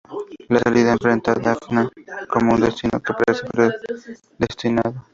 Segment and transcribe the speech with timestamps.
[0.49, 1.87] La salida enfrenta a Daphne
[2.27, 5.05] con un destino que parece predestinado.